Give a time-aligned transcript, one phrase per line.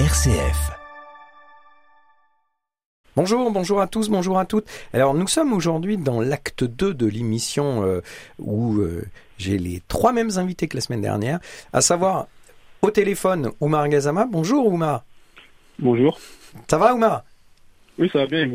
[0.00, 0.72] RCF.
[3.14, 4.66] Bonjour, bonjour à tous, bonjour à toutes.
[4.92, 8.00] Alors nous sommes aujourd'hui dans l'acte 2 de l'émission euh,
[8.40, 9.04] où euh,
[9.38, 11.38] j'ai les trois mêmes invités que la semaine dernière,
[11.72, 12.26] à savoir
[12.82, 14.26] au téléphone Oumar Gazama.
[14.28, 15.04] Bonjour Oumar.
[15.78, 16.18] Bonjour.
[16.68, 17.22] Ça va Oumar?
[17.96, 18.50] Oui, ça va bien.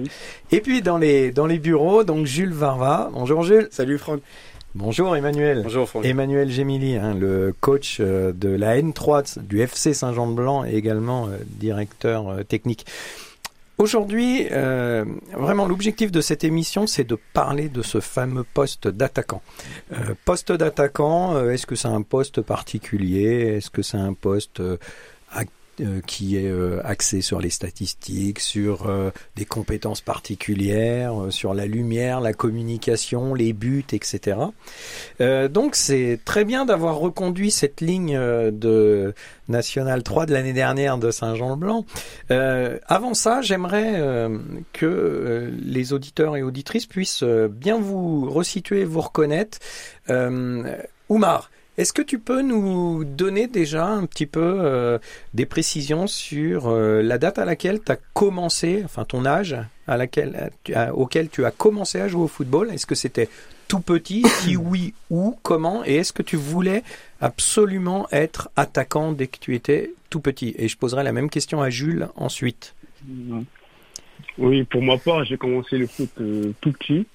[0.51, 3.09] Et puis dans les, dans les bureaux, donc Jules Varva.
[3.13, 3.69] Bonjour Jules.
[3.71, 4.21] Salut Franck.
[4.75, 5.63] Bonjour Emmanuel.
[5.63, 6.05] Bonjour Franck.
[6.05, 11.37] Emmanuel Gémili, hein, le coach euh, de la N3 du FC Saint-Jean-de-Blanc et également euh,
[11.43, 12.85] directeur euh, technique.
[13.79, 19.41] Aujourd'hui, euh, vraiment l'objectif de cette émission, c'est de parler de ce fameux poste d'attaquant.
[20.25, 23.55] Poste d'attaquant, est-ce que c'est un poste particulier?
[23.55, 24.61] Est-ce que c'est un poste
[26.05, 31.65] qui est euh, axé sur les statistiques, sur euh, des compétences particulières, euh, sur la
[31.65, 34.37] lumière, la communication, les buts, etc.
[35.21, 39.13] Euh, donc c'est très bien d'avoir reconduit cette ligne euh, de
[39.47, 41.85] National 3 de l'année dernière de Saint-Jean-le-Blanc.
[42.31, 44.37] Euh, avant ça, j'aimerais euh,
[44.73, 49.57] que euh, les auditeurs et auditrices puissent euh, bien vous resituer, vous reconnaître.
[50.09, 50.77] Euh,
[51.09, 51.49] Oumar,
[51.79, 54.99] est-ce que tu peux nous donner déjà un petit peu euh,
[55.33, 59.55] des précisions sur euh, la date à laquelle tu as commencé, enfin ton âge
[59.87, 62.69] à laquelle, as- auquel tu as commencé à jouer au football?
[62.71, 63.29] Est-ce que c'était
[63.67, 64.23] tout petit?
[64.41, 65.37] Si oui, où?
[65.41, 65.83] Comment?
[65.85, 66.83] Et est-ce que tu voulais
[67.21, 70.53] absolument être attaquant dès que tu étais tout petit?
[70.57, 72.75] Et je poserai la même question à Jules ensuite.
[74.37, 77.05] Oui, pour ma part, j'ai commencé le foot euh, tout petit.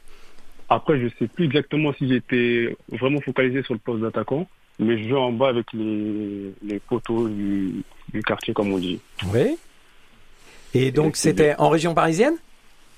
[0.69, 4.47] Après, je sais plus exactement si j'étais vraiment focalisé sur le poste d'attaquant,
[4.79, 9.01] mais je jouais en bas avec les, les poteaux du, du quartier, comme on dit.
[9.33, 9.57] Oui.
[10.75, 12.35] Et donc c'était en région parisienne?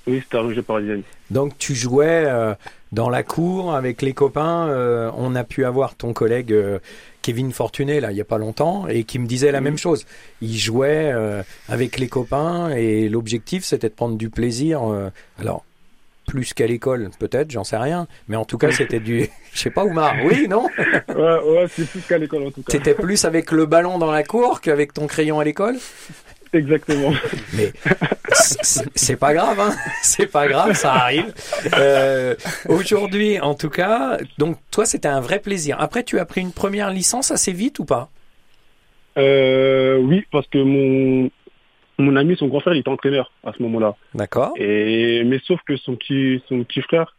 [0.07, 1.03] Oui, c'était à Roger Parisienne.
[1.31, 2.55] Donc tu jouais euh,
[2.93, 4.69] dans la cour avec les copains.
[4.69, 6.79] euh, on a pu avoir ton collègue euh,
[7.21, 10.07] Kevin Fortuné là il y a pas longtemps et qui me disait la même chose.
[10.41, 11.13] Il jouait
[11.69, 14.81] avec les copains et l'objectif c'était de prendre du plaisir.
[15.39, 15.66] alors
[16.27, 18.07] plus qu'à l'école peut-être, j'en sais rien.
[18.29, 20.15] Mais en tout cas c'était du, je sais pas Oumar.
[20.25, 20.67] Oui non?
[21.09, 22.73] ouais, ouais, c'est plus qu'à l'école en tout cas.
[22.73, 25.77] T'étais plus avec le ballon dans la cour qu'avec ton crayon à l'école?
[26.53, 27.13] Exactement.
[27.55, 27.73] Mais
[28.33, 29.75] c'est c'est pas grave, hein.
[30.03, 31.33] C'est pas grave, ça arrive.
[31.77, 32.35] Euh,
[32.69, 35.77] Aujourd'hui, en tout cas, donc toi, c'était un vrai plaisir.
[35.81, 38.09] Après, tu as pris une première licence assez vite ou pas?
[39.19, 41.31] Euh, oui, parce que mon,
[41.99, 43.97] mon ami, son grand frère, il était entraîneur à ce moment-là.
[44.15, 44.53] D'accord.
[44.57, 47.17] Et mais sauf que son petit son petit frère,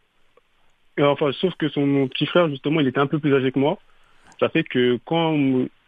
[1.00, 3.58] euh, enfin sauf que son petit frère justement, il était un peu plus âgé que
[3.58, 3.78] moi.
[4.40, 5.36] Ça fait que quand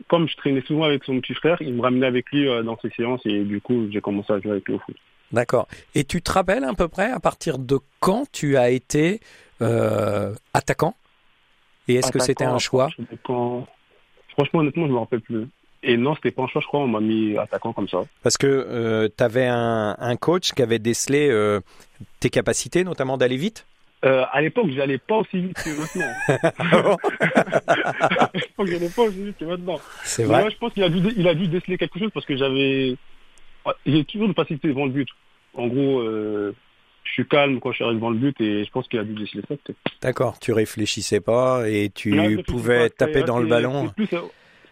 [0.09, 2.79] comme je traînais souvent avec son petit frère, il me ramenait avec lui euh, dans
[2.81, 4.97] ses séances et du coup j'ai commencé à jouer avec lui au foot.
[5.33, 5.69] D'accord.
[5.95, 9.21] Et tu te rappelles à peu près à partir de quand tu as été
[9.63, 10.95] euh, attaquant?
[11.87, 12.89] Et est-ce que c'était un choix?
[13.25, 15.49] Franchement, honnêtement, je me rappelle plus.
[15.83, 16.81] Et non, c'était pas un choix, je crois.
[16.81, 18.05] On m'a mis attaquant comme ça.
[18.23, 21.61] Parce que tu avais un, un coach qui avait décelé euh,
[22.21, 23.67] tes capacités, notamment d'aller vite?
[24.05, 26.97] Euh, à l'époque, j'allais pas aussi vite que maintenant.
[27.67, 29.79] à l'époque, j'allais pas aussi vite que maintenant.
[30.05, 30.51] C'est vrai.
[30.51, 32.97] je pense qu'il a dû, il a dû déceler quelque chose parce que j'avais,
[33.85, 35.09] j'ai toujours une facilité devant le but.
[35.55, 36.55] En gros, euh,
[37.05, 39.05] je suis calme quand je suis arrivé devant le but et je pense qu'il a
[39.05, 39.55] dû déceler ça.
[40.01, 40.39] D'accord.
[40.39, 43.89] Tu réfléchissais pas et tu pouvais taper dans le c'était- ballon.
[43.89, 44.23] Plus, à-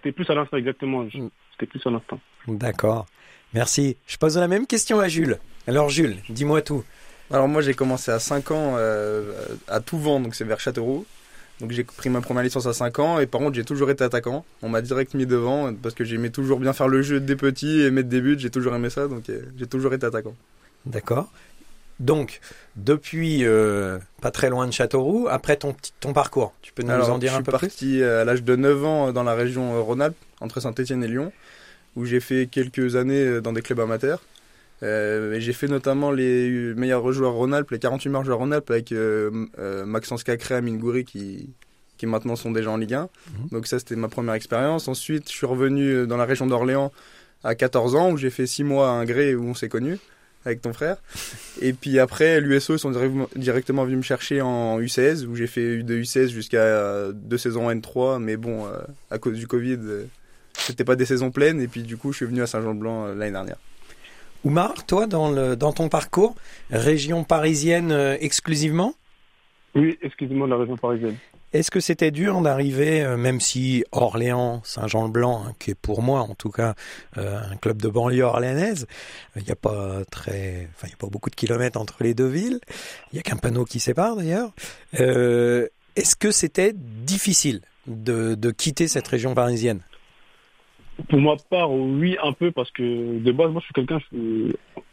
[0.08, 1.04] c'était plus à l'instant, exactement.
[1.04, 1.28] Mm.
[1.52, 2.18] C'était plus à l'instant.
[2.46, 3.06] D'accord.
[3.52, 3.96] Merci.
[4.06, 5.38] Je pose la même question à Jules.
[5.66, 6.82] Alors Jules, dis-moi tout.
[7.30, 9.34] Alors moi j'ai commencé à 5 ans euh,
[9.66, 11.04] à Touvent, donc c'est vers Châteauroux.
[11.60, 14.02] Donc j'ai pris ma première licence à 5 ans et par contre j'ai toujours été
[14.02, 14.46] attaquant.
[14.62, 17.82] On m'a direct mis devant parce que j'aimais toujours bien faire le jeu dès petit
[17.82, 20.34] et mettre des buts, j'ai toujours aimé ça donc euh, j'ai toujours été attaquant.
[20.86, 21.30] D'accord.
[22.00, 22.40] Donc,
[22.76, 27.10] depuis euh, pas très loin de Châteauroux, après ton, ton parcours, tu peux nous Alors
[27.10, 27.66] en dire je un suis peu plus?
[27.68, 31.08] parti euh, à l'âge de 9 ans dans la région euh, Rhône-Alpes, entre Saint-Étienne et
[31.08, 31.32] Lyon,
[31.96, 34.22] où j'ai fait quelques années euh, dans des clubs amateurs.
[34.84, 39.46] Euh, j'ai fait notamment les meilleurs joueurs Rhône-Alpes, les 48 meilleurs joueurs Rhône-Alpes avec euh,
[39.58, 41.50] euh, Maxence Cacré, Amine Goury qui,
[41.96, 43.00] qui maintenant sont déjà en Ligue 1.
[43.02, 43.48] Mhm.
[43.50, 44.86] Donc ça c'était ma première expérience.
[44.86, 46.92] Ensuite je suis revenu euh, dans la région d'Orléans
[47.42, 49.98] à 14 ans où j'ai fait 6 mois à Ingré où on s'est connus
[50.48, 50.96] avec ton frère.
[51.60, 55.82] Et puis après l'USO sont direct- directement venus me chercher en U16 où j'ai fait
[55.82, 58.78] de U16 jusqu'à deux saisons en N3 mais bon euh,
[59.10, 60.04] à cause du Covid euh,
[60.54, 63.14] c'était pas des saisons pleines et puis du coup je suis venu à Saint-Jean-de-Blanc euh,
[63.14, 63.56] l'année dernière.
[64.44, 66.36] Oumar, toi, dans, le, dans ton parcours,
[66.70, 68.94] région parisienne euh, exclusivement,
[69.74, 71.16] Oui, excusez-moi de la région parisienne.
[71.52, 76.20] Est-ce que c'était dur d'arriver, euh, même si Orléans, Saint-Jean-le-Blanc, hein, qui est pour moi
[76.20, 76.74] en tout cas
[77.16, 78.86] euh, un club de banlieue orléanaise,
[79.36, 82.14] il n'y a pas très, enfin il y a pas beaucoup de kilomètres entre les
[82.14, 82.60] deux villes,
[83.12, 84.50] il n'y a qu'un panneau qui sépare d'ailleurs.
[85.00, 85.66] Euh,
[85.96, 89.80] est-ce que c'était difficile de, de quitter cette région parisienne?
[91.08, 94.00] Pour ma part, oui, un peu, parce que de base, moi, je suis quelqu'un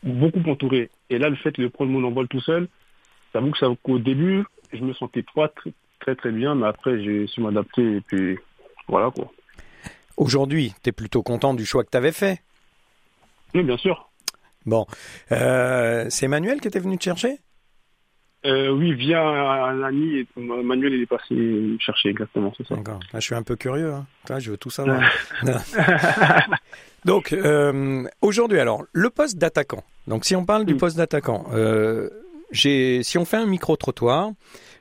[0.04, 0.92] beaucoup entouré.
[1.10, 2.68] Et là, le fait de prendre mon envol tout seul,
[3.34, 5.48] j'avoue que ça, qu'au début, je me sentais pas
[6.00, 8.38] très, très, bien, mais après, j'ai su m'adapter et puis
[8.88, 9.32] voilà, quoi.
[10.18, 12.42] Aujourd'hui, tu es plutôt content du choix que tu avais fait?
[13.54, 14.10] Oui, bien sûr.
[14.66, 14.86] Bon.
[15.32, 17.40] Euh, c'est Emmanuel qui était venu te chercher?
[18.46, 22.76] Euh, oui, via un ami, Manuel il est passé me chercher exactement, c'est ça.
[22.76, 23.00] D'accord.
[23.12, 23.92] Là, je suis un peu curieux.
[23.92, 24.06] Hein.
[24.30, 25.02] Là, je veux tout savoir.
[27.06, 29.84] Donc, euh, aujourd'hui, alors, le poste d'attaquant.
[30.08, 30.78] Donc, si on parle du Mm.
[30.78, 31.46] poste d'attaquant,
[32.52, 34.32] j'ai, si on fait un micro-trottoir,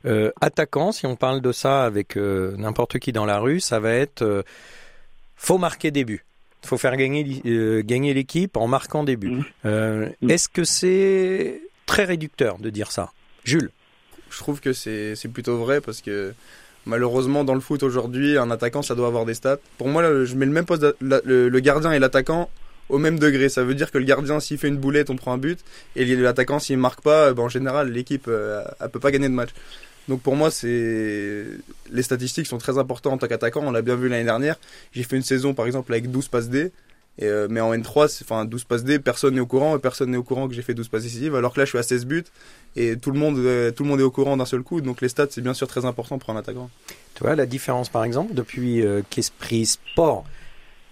[0.06, 3.80] euh, attaquant, si on parle de ça avec euh, n'importe qui dans la rue, ça
[3.80, 4.42] va être euh,
[5.36, 6.24] faut marquer des buts.
[6.64, 9.30] faut faire gagner, euh, gagner l'équipe en marquant des buts.
[9.30, 9.44] Mm.
[9.66, 10.30] Euh, Mm.
[10.30, 13.12] Est-ce que c'est très réducteur de dire ça?
[13.44, 13.70] Jules?
[14.30, 16.34] Je trouve que c'est c'est plutôt vrai parce que
[16.86, 19.58] malheureusement dans le foot aujourd'hui, un attaquant ça doit avoir des stats.
[19.78, 22.50] Pour moi, là, je mets le même poste, la- le, le gardien et l'attaquant
[22.88, 23.48] au même degré.
[23.48, 25.58] Ça veut dire que le gardien s'il fait une boulette, on prend un but
[25.96, 29.34] et l'attaquant s'il marque pas, ben, en général l'équipe euh, elle peut pas gagner de
[29.34, 29.50] match.
[30.08, 31.44] Donc pour moi, c'est
[31.90, 33.62] les statistiques sont très importantes en tant qu'attaquant.
[33.64, 34.56] On l'a bien vu l'année dernière.
[34.92, 36.72] J'ai fait une saison par exemple avec 12 passes D.
[37.22, 40.10] Euh, mais en N3, c'est- enfin 12 passes D, personne n'est au courant, et personne
[40.10, 41.84] n'est au courant que j'ai fait 12 passes décisives, alors que là je suis à
[41.84, 42.24] 16 buts
[42.74, 44.80] et tout le monde euh, tout le monde est au courant d'un seul coup.
[44.80, 46.68] Donc les stats c'est bien sûr très important pour un attaquant.
[47.14, 50.24] Tu vois la différence par exemple depuis euh, qu'Esprit Sport,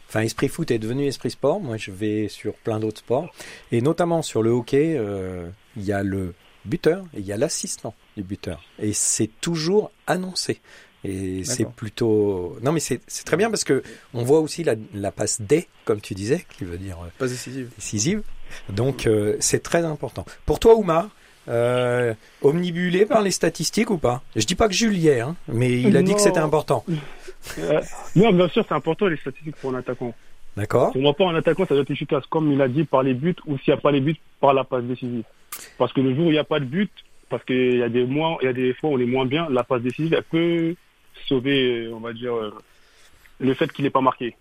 [0.09, 3.35] enfin Esprit Foot est devenu Esprit Sport, moi je vais sur plein d'autres sports,
[3.73, 7.37] et notamment sur le hockey, euh, il y a le buteur et il y a
[7.37, 8.63] l'assistant du buteur.
[8.79, 10.61] Et c'est toujours annoncé.
[11.05, 12.57] Et c'est plutôt...
[12.63, 13.83] Non mais c'est c'est très bien parce que
[14.15, 17.27] on voit aussi la, la passe D, comme tu disais, qui veut dire euh, Pas
[17.27, 17.71] décisive.
[17.77, 18.23] décisive.
[18.69, 20.25] Donc euh, c'est très important.
[20.47, 21.09] Pour toi, Oumar,
[21.49, 24.23] euh, omnibulé par les statistiques ou pas?
[24.37, 26.85] Je dis pas que Jules est, hein, mais il a dit que c'était important.
[27.59, 27.81] Euh,
[28.15, 30.15] non, bien sûr, c'est important les statistiques pour un attaquant.
[30.57, 33.03] D'accord Pour moi, pas un attaquant, ça doit être efficace, comme il a dit, par
[33.03, 35.25] les buts, ou s'il n'y a pas les buts, par la passe décisive.
[35.79, 36.91] Parce que le jour où il n'y a pas de but,
[37.31, 39.25] parce qu'il y a des mois, il y a des fois où on est moins
[39.27, 40.75] bien, la passe décisive, elle peut
[41.27, 42.53] sauver, on va dire, euh,
[43.41, 44.37] le fait qu'il n'est pas marqué.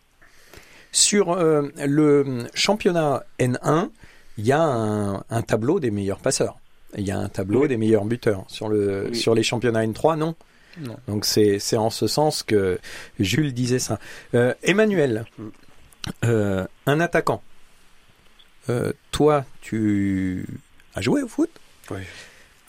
[0.91, 3.89] Sur euh, le championnat N1,
[4.37, 6.57] il y a un, un tableau des meilleurs passeurs.
[6.97, 7.67] Il y a un tableau Oui.
[7.69, 8.43] des meilleurs buteurs.
[8.49, 9.15] Sur, le, Oui.
[9.15, 10.35] sur les championnats N3, non?
[10.81, 10.95] Non.
[11.07, 12.79] Donc c'est c'est en ce sens que
[13.19, 13.99] Jules disait ça.
[14.35, 15.47] Euh, Emmanuel, Mm.
[16.25, 17.41] Euh, un attaquant.
[18.69, 20.45] Euh, toi, tu
[20.95, 21.49] as joué au foot
[21.89, 22.01] Oui.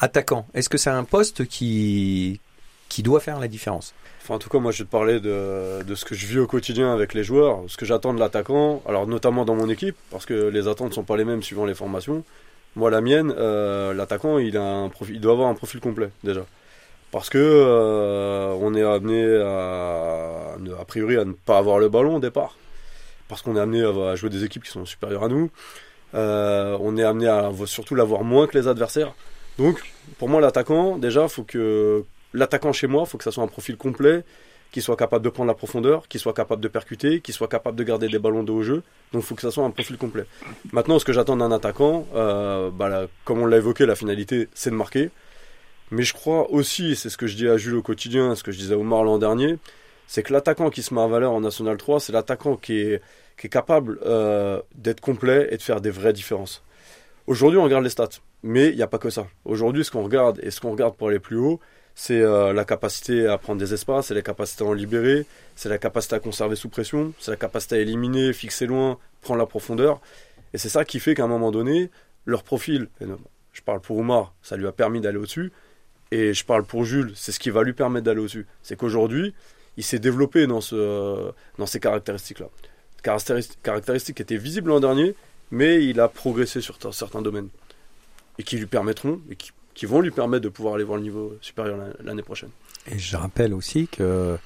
[0.01, 2.41] Attaquant, est-ce que c'est un poste qui,
[2.89, 5.83] qui doit faire la différence Enfin, en tout cas, moi, je vais te parler de,
[5.83, 8.83] de ce que je vis au quotidien avec les joueurs, ce que j'attends de l'attaquant,
[8.87, 11.65] alors notamment dans mon équipe, parce que les attentes ne sont pas les mêmes suivant
[11.65, 12.25] les formations.
[12.77, 16.11] Moi, la mienne, euh, l'attaquant, il, a un profil, il doit avoir un profil complet,
[16.25, 16.47] déjà.
[17.11, 22.17] Parce que euh, on est amené à, a priori, à ne pas avoir le ballon
[22.17, 22.57] au départ.
[23.33, 25.51] Parce qu'on est amené à, jouer des équipes qui sont supérieures à nous.
[26.13, 29.15] Euh, on est amené à surtout l'avoir moins que les adversaires.
[29.57, 29.81] Donc,
[30.19, 33.79] pour moi, l'attaquant, déjà, faut que l'attaquant chez moi, faut que ça soit un profil
[33.79, 34.23] complet,
[34.71, 37.79] qui soit capable de prendre la profondeur, qui soit capable de percuter, qui soit capable
[37.79, 38.83] de garder des ballons de haut jeu.
[39.15, 40.27] Donc, faut que ça soit un profil complet.
[40.71, 44.69] Maintenant, ce que j'attends d'un attaquant, euh, bah, comme on l'a évoqué, la finalité, c'est
[44.69, 45.09] de marquer.
[45.91, 48.53] Mais je crois aussi, c'est ce que je dis à Jules au quotidien, ce que
[48.53, 49.57] je disais à Omar l'an dernier,
[50.07, 53.01] c'est que l'attaquant qui se met en valeur en National 3, c'est l'attaquant qui est,
[53.37, 56.63] qui est capable euh, d'être complet et de faire des vraies différences.
[57.27, 58.09] Aujourd'hui, on regarde les stats,
[58.43, 59.27] mais il n'y a pas que ça.
[59.45, 61.61] Aujourd'hui, ce qu'on regarde et ce qu'on regarde pour aller plus haut,
[61.95, 65.69] c'est euh, la capacité à prendre des espaces, c'est la capacité à en libérer, c'est
[65.69, 69.47] la capacité à conserver sous pression, c'est la capacité à éliminer, fixer loin, prendre la
[69.47, 70.01] profondeur.
[70.55, 71.91] Et c'est ça qui fait qu'à un moment donné,
[72.25, 72.89] leur profil,
[73.53, 75.53] je parle pour Omar, ça lui a permis d'aller au-dessus,
[76.11, 78.47] et je parle pour Jules, c'est ce qui va lui permettre d'aller au-dessus.
[78.63, 79.35] C'est qu'aujourd'hui,
[79.77, 82.49] il s'est développé dans ces caractéristiques-là.
[83.03, 85.15] Caractéristiques, qui étaient visibles l'an dernier,
[85.51, 87.49] mais il a progressé sur certains domaines.
[88.39, 91.03] Et qui lui permettront, et qui, qui vont lui permettre de pouvoir aller voir le
[91.05, 92.51] niveau supérieur l'an- l'année prochaine.
[92.91, 94.39] Et je rappelle aussi que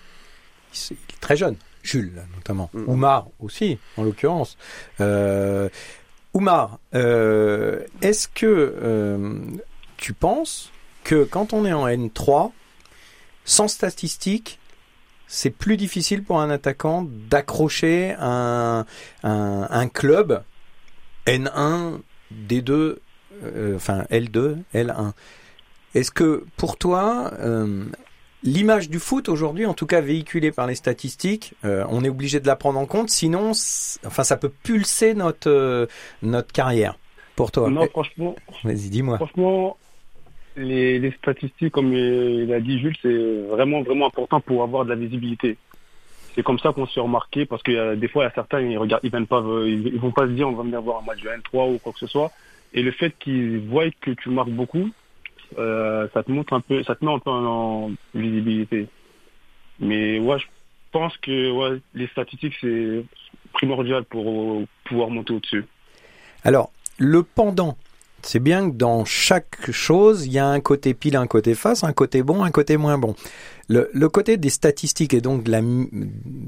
[0.91, 2.89] il est très jeune, Jules notamment, Mm.
[2.89, 4.59] Oumar aussi, en l'occurrence.
[5.01, 5.69] Euh,
[6.35, 9.39] Oumar, euh, est-ce que euh,
[9.97, 10.71] tu penses
[11.05, 12.51] que quand on est en N3,
[13.45, 14.59] sans statistiques,
[15.27, 18.87] c'est plus difficile pour un attaquant d'accrocher un,
[19.23, 20.43] un, un club
[21.27, 21.99] N1,
[22.49, 22.97] D2,
[23.45, 25.13] euh, enfin L2, L1
[25.95, 27.85] Est-ce que pour toi, euh,
[28.43, 32.39] l'image du foot aujourd'hui, en tout cas véhiculée par les statistiques, euh, on est obligé
[32.39, 33.51] de la prendre en compte, sinon,
[34.07, 35.87] enfin, ça peut pulser notre euh,
[36.23, 36.99] notre carrière.
[37.35, 39.17] Pour toi, Non, franchement, vas-y, dis-moi.
[39.17, 39.77] franchement,
[40.57, 44.91] les, les statistiques, comme il a dit Jules, c'est vraiment, vraiment important pour avoir de
[44.91, 45.57] la visibilité.
[46.35, 48.35] c'est comme ça qu'on se fait remarquer parce que euh, des fois, il y a
[48.35, 50.81] certains, ils regardent, ils viennent pas, euh, ils, vont pas se dire on va venir
[50.81, 52.31] voir un match de N3 ou quoi que ce soit.
[52.75, 54.91] Et le fait qu'ils voient que tu marques beaucoup,
[55.59, 58.89] euh, ça te montre un peu, ça te met un peu en, en visibilité.
[59.79, 60.47] Mais ouais, je
[60.93, 63.05] pense que ouais, les statistiques c'est
[63.53, 65.65] primordial pour euh, pouvoir monter au-dessus.
[66.45, 67.77] Alors, le pendant,
[68.27, 71.85] c'est bien que dans chaque chose, il y a un côté pile, un côté face,
[71.85, 73.15] un côté bon, un côté moins bon.
[73.69, 75.53] Le, côté des statistiques et donc de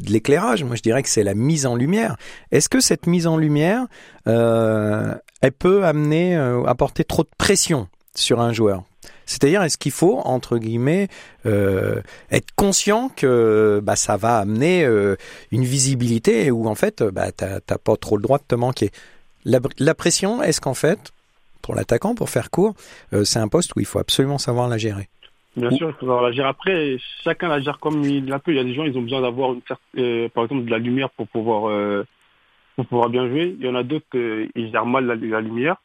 [0.09, 2.17] l'éclairage, moi je dirais que c'est la mise en lumière.
[2.53, 3.87] Est-ce que cette mise en lumière,
[4.27, 8.83] euh, elle peut amener, euh, apporter trop de pression sur un joueur?
[9.27, 11.09] C'est-à-dire, est-ce qu'il faut, entre guillemets,
[11.45, 15.17] euh, être conscient que bah, ça va amener euh,
[15.51, 18.91] une visibilité où en fait, bah, t'as t'as pas trop le droit de te manquer?
[19.45, 20.99] La pression, est-ce qu'en fait,
[21.63, 22.75] pour l'attaquant, pour faire court,
[23.13, 25.09] euh, c'est un poste où il faut absolument savoir la gérer.
[25.57, 26.49] Bien sûr, il faut savoir la gérer.
[26.49, 28.53] Après, chacun la gère comme il la peut.
[28.53, 29.57] Il y a des gens, ils ont besoin d'avoir
[29.99, 32.05] euh, par exemple de la lumière pour pouvoir euh,
[32.77, 33.57] pour pouvoir bien jouer.
[33.59, 35.77] Il y en a d'autres, ils gèrent mal la, la lumière.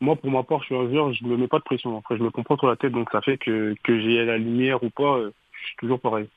[0.00, 1.96] Moi, pour ma part, je suis un joueur, je me mets pas de pression.
[1.98, 4.36] Après, je me prends pas trop la tête, donc ça fait que que j'ai la
[4.36, 6.28] lumière ou pas, je suis toujours pareil.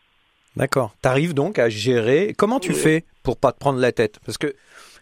[0.55, 0.93] D'accord.
[1.01, 2.33] T'arrives donc à gérer.
[2.37, 2.77] Comment tu Oui.
[2.77, 4.19] fais pour pas te prendre la tête?
[4.25, 4.53] Parce que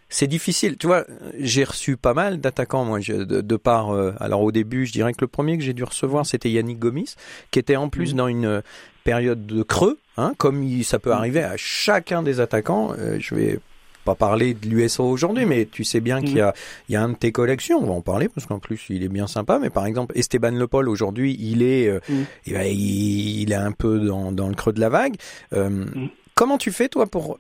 [0.10, 0.76] c'est difficile.
[0.78, 1.06] Tu vois,
[1.38, 3.92] j'ai reçu pas mal d'attaquants, moi, je- de, de part.
[3.94, 6.80] euh, alors au début, je dirais que le premier que j'ai dû recevoir, c'était Yannick
[6.80, 7.16] Gomis,
[7.52, 8.18] qui était en plus Mhm.
[8.18, 8.62] dans une euh,
[9.04, 11.18] période de creux, hein, comme il- ça peut Mhm.
[11.18, 12.94] arriver à chacun des attaquants.
[12.98, 13.60] Euh, je vais
[14.06, 16.54] pas parler de l'USO aujourd'hui, mais tu sais bien qu'il y a,
[16.88, 19.04] il y a un de tes collections, on va en parler parce qu'en plus il
[19.04, 19.60] est bien sympa.
[19.60, 22.00] Mais par exemple, Esteban Le Paul aujourd'hui, il est, euh,
[22.48, 25.16] eh ben, il, il est un peu dans, dans le creux de la vague.
[25.54, 25.86] Euh,
[26.34, 27.38] Comment tu fais toi pour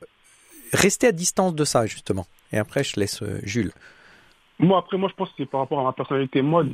[0.73, 2.27] rester à distance de ça justement?
[2.51, 3.71] Et après, je laisse euh, Jules.
[4.59, 6.41] Moi, après, moi, je pense que c'est par rapport à ma personnalité.
[6.41, 6.65] Moi,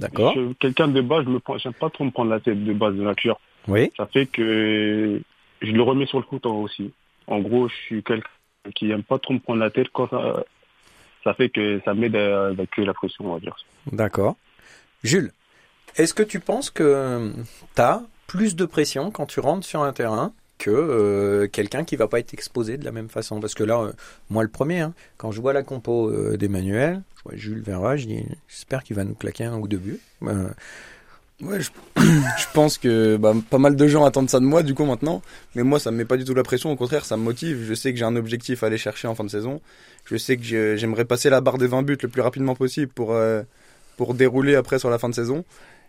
[0.60, 2.96] quelqu'un de base, je me prends, j'aime pas trop me prendre la tête de base
[2.96, 3.40] de nature.
[3.68, 3.92] Oui.
[3.96, 5.22] Ça fait que
[5.62, 6.92] je le remets sur le foot aussi.
[7.28, 8.30] En gros, je suis quelqu'un
[8.74, 10.44] qui aime pas trop me prendre la tête quand ça,
[11.24, 13.56] ça fait que ça m'aide à évacuer la pression, on va dire.
[13.92, 14.36] D'accord.
[15.04, 15.32] Jules,
[15.98, 17.32] est-ce que tu penses que
[17.76, 21.96] tu as plus de pression quand tu rentres sur un terrain que euh, quelqu'un qui
[21.96, 23.40] va pas être exposé de la même façon.
[23.40, 23.92] Parce que là, euh,
[24.30, 27.98] moi le premier, hein, quand je vois la compo euh, d'Emmanuel, je vois Jules Verra,
[27.98, 30.00] je dis j'espère qu'il va nous claquer un ou deux buts.
[31.42, 31.70] Ouais, je,
[32.54, 35.22] pense que bah, pas mal de gens attendent ça de moi du coup maintenant,
[35.54, 37.66] mais moi ça me met pas du tout la pression, au contraire ça me motive,
[37.68, 39.60] je sais que j'ai un objectif à aller chercher en fin de saison,
[40.06, 43.14] je sais que j'aimerais passer la barre des 20 buts le plus rapidement possible pour,
[43.98, 45.44] pour dérouler après sur la fin de saison,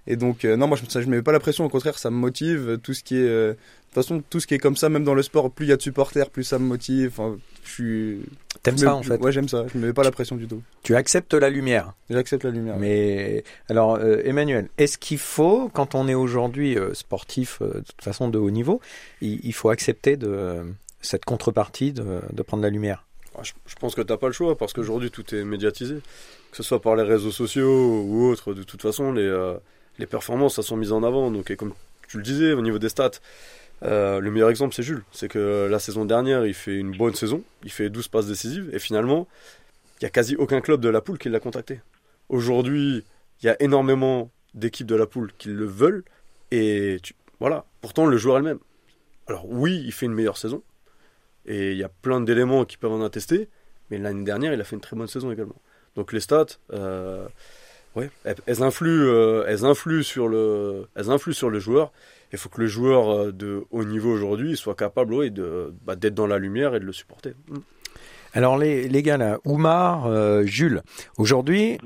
[0.06, 1.98] et donc euh, non moi je, ça, je me mets pas la pression, au contraire
[1.98, 3.28] ça me motive, tout ce qui est...
[3.28, 3.54] euh, de
[4.02, 5.72] toute façon tout ce qui est comme ça, même dans le sport, plus il y
[5.72, 8.20] a de supporters, plus ça me motive, enfin je suis...
[8.62, 10.46] T'aimes me- ça en fait Ouais j'aime ça, je me mets pas la pression du
[10.46, 11.92] tout, Tu acceptes la lumière.
[12.10, 12.76] j'accepte la lumière.
[12.78, 17.80] Mais alors, euh, Emmanuel, est-ce qu'il faut, quand on est aujourd'hui euh, sportif euh, de
[17.80, 18.80] toute façon de haut niveau,
[19.20, 20.64] il, il faut accepter de euh,
[21.00, 23.04] cette contrepartie de, de prendre la lumière?
[23.38, 25.96] Ah, Je, je pense que t'as pas le choix parce qu'aujourd'hui tout est médiatisé,
[26.50, 28.52] que ce soit par les réseaux sociaux ou autres.
[28.54, 29.54] De toute façon, les, euh,
[29.98, 31.30] les performances, ça sont mises en avant.
[31.30, 31.72] Donc, et comme
[32.08, 33.12] tu le disais, au niveau des stats,
[33.82, 35.04] euh, le meilleur exemple, c'est Jules.
[35.12, 38.70] C'est que la saison dernière, il fait une bonne saison, il fait 12 passes décisives
[38.72, 39.28] et finalement,
[40.00, 41.80] il y a quasi aucun club de la poule qui l'a contacté.
[42.28, 43.04] Aujourd'hui,
[43.42, 46.04] il y a énormément d'équipes de la poule qui le veulent
[46.50, 46.98] et
[47.40, 47.64] voilà.
[47.80, 48.58] Pourtant, le joueur elle-même.
[49.26, 50.62] Alors oui, il fait une meilleure saison.
[51.44, 53.48] Et il y a plein d'éléments qui peuvent en attester.
[53.90, 55.60] Mais l'année dernière, il a fait une très bonne saison également.
[55.94, 57.26] Donc les stats, euh,
[57.96, 61.92] ouais, elles, influent, euh, elles influent sur le, elles influent sur le joueur.
[62.32, 65.96] Il faut que le joueur euh, de haut niveau aujourd'hui soit capable, ouais, de bah,
[65.96, 67.34] d'être dans la lumière et de le supporter.
[68.36, 68.38] Mm.
[68.38, 70.82] Alors les, les gars là, Oumar, euh, Jules,
[71.18, 71.78] aujourd'hui,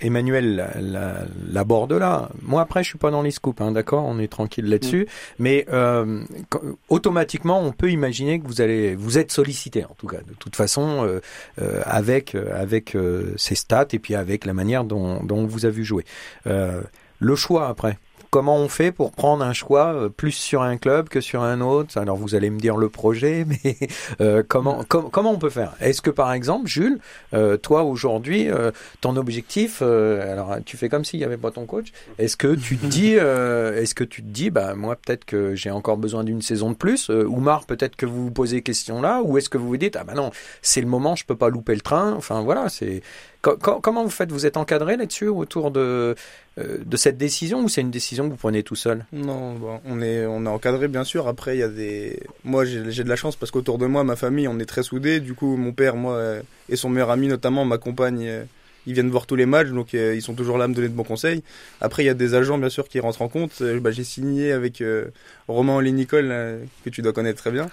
[0.00, 2.28] Emmanuel la- la- l'aborde là.
[2.42, 5.06] Moi après, je suis pas dans les scoops, hein, d'accord, on est tranquille là-dessus.
[5.38, 10.08] Mais euh, quand- automatiquement, on peut imaginer que vous allez, vous êtes sollicité en tout
[10.08, 11.20] cas, de toute façon, euh,
[11.60, 15.66] euh, avec avec euh, ces stats et puis avec la manière dont, dont on vous
[15.66, 16.04] a vu jouer.
[16.48, 16.80] Euh,
[17.20, 17.98] le choix après.
[18.32, 21.60] Comment on fait pour prendre un choix euh, plus sur un club que sur un
[21.60, 21.98] autre?
[21.98, 23.76] Alors vous allez me dire le projet, mais
[24.22, 25.74] euh, comment, com- comment on peut faire?
[25.82, 26.98] Est-ce que par exemple, Jules,
[27.34, 28.70] euh, toi aujourd'hui, euh,
[29.02, 32.54] ton objectif, euh, alors tu fais comme s'il n'y avait pas ton coach, est-ce que
[32.54, 35.98] tu te dis, euh, est-ce que tu te dis, bah moi peut-être que j'ai encore
[35.98, 39.36] besoin d'une saison de plus, euh, Oumar peut-être que vous vous posez question là, ou
[39.36, 40.30] est-ce que vous vous dites, ah bah non,
[40.62, 43.02] c'est le moment, je peux pas louper le train, enfin voilà, c'est
[43.42, 44.32] comment vous faites?
[44.32, 46.14] Vous êtes encadré là-dessus autour de
[46.58, 49.04] euh, de cette décision ou c'est une décision que vous prenez tout seul?
[49.12, 51.28] Non, bon, on est on est encadré bien sûr.
[51.28, 52.20] Après, il y a des.
[52.44, 55.20] Moi, j'ai de la chance parce qu'autour de moi, ma famille, on est très soudés.
[55.20, 56.20] Du coup, mon père, moi,
[56.68, 58.44] et son meilleur ami notamment m'accompagnent euh,
[58.86, 60.88] ils viennent voir tous les matchs, donc euh, ils sont toujours là à me donner
[60.88, 61.42] de bons conseils.
[61.80, 63.52] Après, il y a des agents, bien sûr, qui rentrent en compte.
[63.60, 65.06] Euh, bah, j'ai signé avec euh,
[65.48, 67.68] Romain Oli Nicole, que tu dois connaître très bien.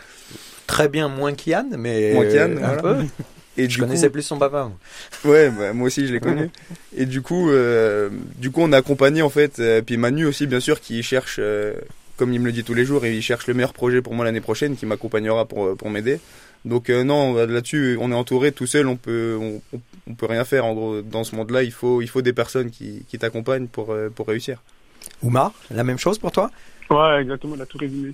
[0.68, 2.82] Très bien, moins qu'Yann, mais Moins qu'Yann, un voilà.
[2.82, 3.06] peu.
[3.60, 4.64] Et Je du connaissais coup, plus son papa.
[4.70, 4.78] moi.
[5.34, 6.50] ouais, bah, moi aussi je l'ai connu.
[6.96, 9.60] Et du coup, euh, du coup, on a accompagné en fait.
[9.60, 11.74] euh, puis Manu aussi, bien sûr, qui cherche, euh,
[12.18, 14.26] comme il me le dit tous les jours, il cherche le meilleur projet pour moi
[14.26, 16.20] l'année prochaine, qui m'accompagnera pour pour m'aider.
[16.66, 19.38] Donc euh, non, là-dessus, on est entouré tout seul, on peut
[20.08, 21.64] on, peut rien faire en gros dans ce monde-là.
[21.64, 24.62] Il faut il faut des personnes qui qui t'accompagnent pour euh, pour réussir.
[25.24, 26.50] Oumar, la même chose pour toi?
[26.90, 28.14] Ouais, exactement, il a tout résumé.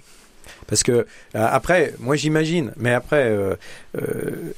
[0.68, 3.56] Parce que euh, après, moi j'imagine, mais après, euh,
[3.98, 4.54] euh,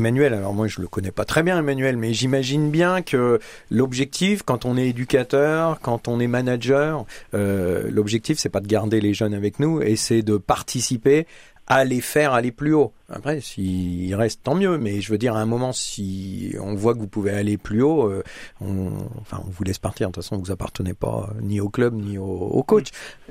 [0.00, 3.38] Emmanuel, alors moi je le connais pas très bien Emmanuel, mais j'imagine bien que
[3.70, 7.04] l'objectif, quand on est éducateur, quand on est manager,
[7.34, 11.26] euh, l'objectif c'est pas de garder les jeunes avec nous, et c'est de participer
[11.84, 12.92] les faire aller plus haut.
[13.08, 16.94] Après, s'ils restent, tant mieux, mais je veux dire, à un moment, si on voit
[16.94, 18.24] que vous pouvez aller plus haut, euh,
[18.60, 20.08] on, enfin, on vous laisse partir.
[20.08, 22.88] De toute façon, vous appartenez pas euh, ni au club, ni au, coach.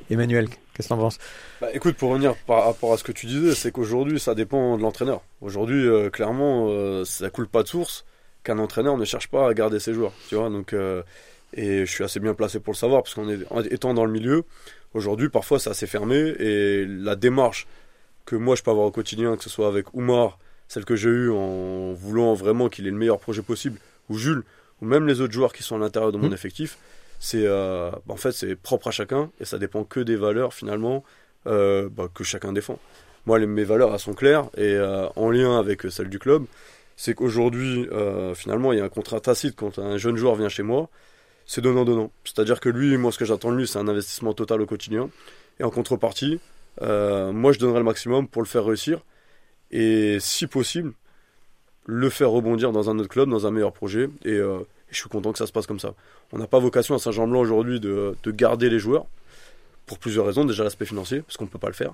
[0.10, 1.18] Emmanuel, qu'est-ce que t'en penses?
[1.60, 4.78] Bah, écoute, pour revenir par rapport à ce que tu disais, c'est qu'aujourd'hui, ça dépend
[4.78, 5.22] de l'entraîneur.
[5.42, 8.06] Aujourd'hui, euh, clairement, euh, ça coule pas de source
[8.44, 10.14] qu'un entraîneur ne cherche pas à garder ses joueurs.
[10.30, 10.74] Tu vois, donc,
[11.54, 13.28] et je suis assez bien placé pour le savoir, parce qu'en
[13.64, 14.44] étant dans le milieu,
[14.94, 17.68] aujourd'hui, parfois, c'est assez fermé, et la démarche
[18.30, 21.10] que moi, je peux avoir au quotidien, que ce soit avec Oumar, celle que j'ai
[21.10, 24.44] eue en voulant vraiment qu'il ait le meilleur projet possible, ou Jules,
[24.82, 26.34] ou même les autres joueurs qui sont à l'intérieur de mon Mhm.
[26.34, 26.78] effectif,
[27.20, 30.54] c'est euh, bah, en fait c'est propre à chacun et ça dépend que des valeurs
[30.54, 31.04] finalement
[31.48, 32.80] euh, bah, que chacun défend.
[33.26, 36.46] Moi les, mes valeurs elles sont claires et euh, en lien avec celles du club,
[36.96, 37.88] c'est qu'aujourd'hui
[38.36, 40.88] finalement il y a un contrat tacite quand un jeune joueur vient chez moi,
[41.46, 42.12] c'est donnant donnant.
[42.24, 45.10] C'est-à-dire que lui, moi ce que j'attends de lui c'est un investissement total au quotidien
[45.60, 46.40] et en contrepartie,
[46.82, 49.00] euh, moi je donnerai le maximum pour le faire réussir
[49.72, 50.94] et si possible
[51.86, 54.60] le faire rebondir dans un autre club, dans un meilleur projet et euh,
[54.90, 55.94] je suis content que ça se passe comme ça.
[56.32, 59.06] On n'a pas vocation à Saint-Jean-Blanc aujourd'hui de, de garder les joueurs,
[59.90, 60.46] pour plusieurs raisons.
[60.46, 61.94] Déjà l'aspect financier, parce qu'on ne peut pas le faire.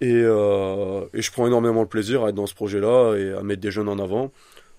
[0.00, 3.42] Et, euh, et je prends énormément de plaisir à être dans ce projet-là et à
[3.42, 4.30] mettre des jeunes en avant.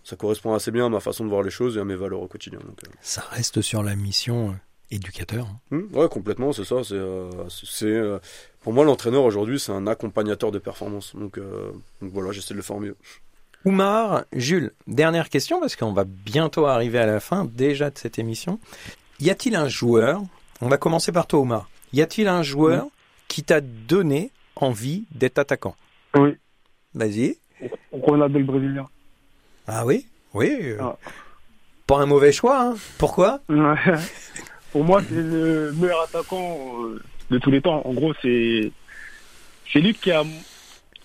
[0.04, 2.22] Ça correspond assez bien à ma façon de voir les choses et à mes valeurs
[2.22, 2.60] au quotidien.
[3.02, 4.54] Ça reste sur la mission euh,
[4.92, 5.46] éducateur.
[5.48, 5.60] hein.
[5.78, 6.84] hmm, ouais, complètement, c'est ça.
[6.84, 8.20] C'est, euh, c'est, euh,
[8.62, 11.16] pour moi, l'entraîneur aujourd'hui, c'est un accompagnateur de performance.
[11.16, 11.72] Donc, euh,
[12.02, 12.96] donc voilà, j'essaie de le faire mieux.
[13.66, 18.18] Oumar, Jules, dernière question parce qu'on va bientôt arriver à la fin déjà de cette
[18.20, 18.60] émission.
[19.20, 20.22] Y a-t-il un joueur,
[20.62, 22.86] on va commencer par toi Oumar, y a-t-il un joueur
[23.28, 25.76] qui t'a donné envie d'être attaquant?
[26.16, 26.38] Oui,
[26.94, 27.38] Vas-y.
[27.92, 28.88] Ronaldo le Brésilien.
[29.68, 30.06] Ah oui?
[30.34, 30.74] Oui.
[30.80, 30.96] Ah.
[31.88, 33.42] Pas un mauvais choix, hein Pourquoi?
[34.78, 37.82] Pour moi, c'est le meilleur attaquant euh, de tous les temps.
[37.84, 38.72] En gros, c'est
[39.74, 40.24] c'est lui qui a,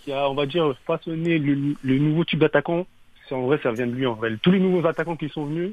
[0.04, 2.86] qui a, on va dire, façonné le, le nouveau type d'attaquant.
[3.26, 4.04] C'est en vrai, ça vient de lui.
[4.04, 5.72] En vrai, tous les nouveaux attaquants qui sont venus,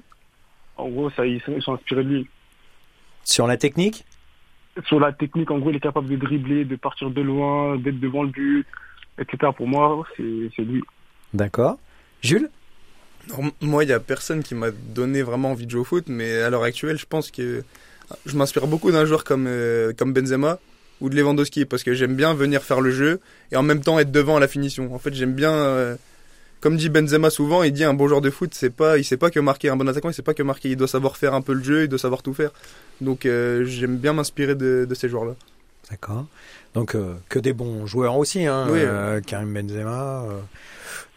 [0.78, 2.28] en gros, ça, ils sont, ils sont inspirés de lui.
[3.26, 4.06] Sur la technique?
[4.88, 8.00] Sur la technique, en gros, il est capable de dribbler, de partir de loin, d'être
[8.00, 8.66] devant le but,
[9.18, 9.52] etc.
[9.58, 10.82] Pour moi, c'est c'est lui.
[11.34, 11.78] D'accord.
[12.22, 12.50] Jules?
[13.60, 16.42] Moi, il y a personne qui m'a donné vraiment envie de jouer au foot, mais
[16.42, 17.62] à l'heure actuelle, je pense que
[18.26, 20.60] je m'inspire beaucoup d'un joueur comme euh, comme Benzema
[21.02, 23.19] ou de Lewandowski parce que j'aime bien venir faire le jeu
[23.52, 24.93] et en même temps être devant à la finition.
[24.93, 25.95] En fait, j'aime bien euh,
[26.62, 29.17] comme dit Benzema souvent, il dit un bon joueur de foot, c'est pas il sait
[29.17, 31.34] pas que marquer un bon attaquant, il sait pas que marquer, il doit savoir faire
[31.34, 32.52] un peu le jeu, il doit savoir tout faire.
[33.00, 35.36] Donc euh, j'aime bien m'inspirer de, de ces joueurs-là.
[35.89, 36.26] D'accord.
[36.74, 38.67] Donc euh, que des bons joueurs aussi, hein.
[38.69, 38.80] Oui.
[38.82, 40.26] Euh, Karim Benzema,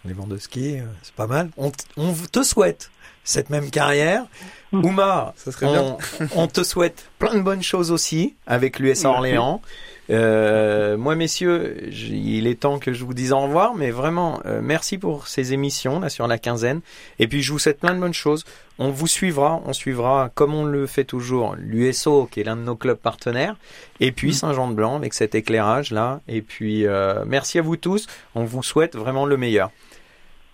[0.05, 1.51] euh, Lewandowski, euh, c'est pas mal.
[1.57, 2.91] On, on te souhaite
[3.25, 4.25] cette même carrière.
[4.73, 5.97] Oumar, Ça serait bien.
[6.35, 9.07] on, on te souhaite plein de bonnes choses aussi avec l'USA Merci.
[9.07, 9.63] Orléans.
[10.11, 14.61] Euh, moi, messieurs, il est temps que je vous dise au revoir, mais vraiment, euh,
[14.63, 16.81] merci pour ces émissions là sur la quinzaine.
[17.21, 18.45] Et puis, je vous souhaite plein de bonnes choses.
[18.79, 22.63] On vous suivra, on suivra comme on le fait toujours l'USO, qui est l'un de
[22.63, 23.57] nos clubs partenaires,
[24.01, 26.21] et puis Saint-Jean-de-Blanc avec cet éclairage là.
[26.29, 28.07] Et puis, euh, merci à vous tous.
[28.35, 29.71] On vous souhaite vraiment le meilleur.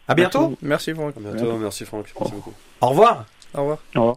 [0.09, 0.57] À bientôt.
[0.63, 1.17] Merci Franck.
[1.17, 2.07] À bientôt, merci Franck.
[2.19, 2.55] Merci beaucoup.
[2.81, 3.27] Au revoir.
[3.55, 3.79] Au revoir.
[3.95, 4.17] Au revoir.